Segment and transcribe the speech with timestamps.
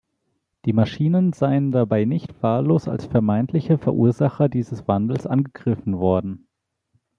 [0.65, 6.47] Die Maschinen seien dabei nicht wahllos als vermeintliche Verursacher dieses Wandels angegriffen worden.